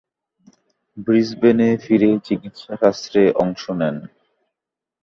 ব্রিসবেনে 0.97 1.69
ফিরে 1.83 2.09
চিকিৎসাশাস্ত্রে 2.25 3.21
অংশ 3.43 3.63
নেন। 3.79 3.95